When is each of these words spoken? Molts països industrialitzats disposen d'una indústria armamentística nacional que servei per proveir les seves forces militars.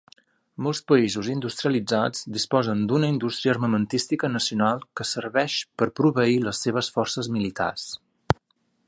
Molts 0.67 0.79
països 0.91 1.27
industrialitzats 1.33 2.23
disposen 2.37 2.81
d'una 2.91 3.09
indústria 3.15 3.53
armamentística 3.57 4.33
nacional 4.39 4.83
que 5.01 5.07
servei 5.11 5.59
per 5.83 5.91
proveir 6.01 6.37
les 6.49 6.67
seves 6.67 6.91
forces 6.97 7.31
militars. 7.37 7.89